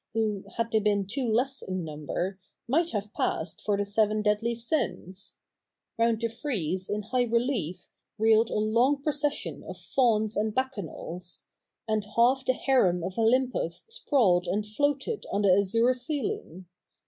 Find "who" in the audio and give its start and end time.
0.57-0.57